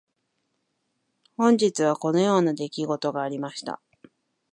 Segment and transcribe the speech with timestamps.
[1.37, 3.79] 本日はこのような出来事がありました。